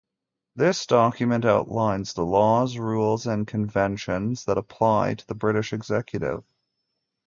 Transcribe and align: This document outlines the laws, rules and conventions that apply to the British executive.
This 0.55 0.87
document 0.87 1.45
outlines 1.45 2.13
the 2.15 2.25
laws, 2.25 2.75
rules 2.79 3.27
and 3.27 3.45
conventions 3.45 4.45
that 4.45 4.57
apply 4.57 5.13
to 5.13 5.27
the 5.27 5.35
British 5.35 5.73
executive. 5.73 6.43